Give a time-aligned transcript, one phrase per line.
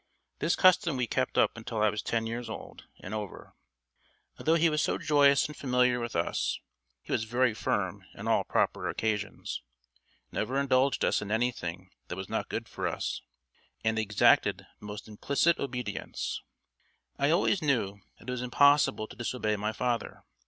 [0.39, 3.53] This custom we kept up until I was ten years old and over.
[4.39, 6.59] Although he was so joyous and familiar with us,
[7.03, 9.61] he was very firm on all proper occasions,
[10.31, 13.21] never indulged us in anything that was not good for us,
[13.83, 16.41] and exacted the most implicit obedience.
[17.19, 20.23] I always knew that it was impossible to disobey my father.